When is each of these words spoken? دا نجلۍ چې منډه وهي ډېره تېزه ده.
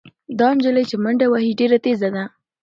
دا 0.39 0.47
نجلۍ 0.55 0.83
چې 0.89 0.95
منډه 1.03 1.25
وهي 1.29 1.51
ډېره 1.59 1.77
تېزه 1.85 2.09
ده. 2.15 2.23